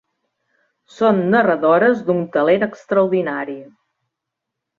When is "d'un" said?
2.07-2.23